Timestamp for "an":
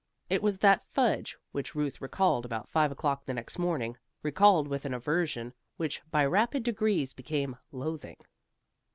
4.83-4.95